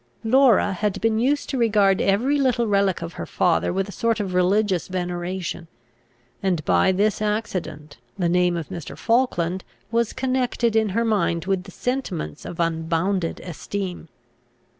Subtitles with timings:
[0.23, 4.19] Laura had been used to regard every little relic of her father with a sort
[4.19, 5.67] of religious veneration;
[6.41, 8.97] and, by this accident, the name of Mr.
[8.97, 14.07] Falkland was connected in her mind with the sentiments of unbounded esteem.